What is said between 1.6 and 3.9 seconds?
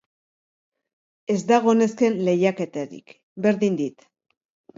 nesken lehiaketarik, berdin